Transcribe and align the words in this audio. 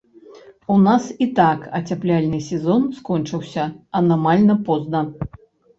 У 0.75 0.77
нас 0.87 1.03
і 1.25 1.27
так 1.41 1.67
ацяпляльны 1.81 2.39
сезон 2.49 2.81
скончыўся 3.01 3.71
анамальна 4.03 4.59
позна. 4.71 5.09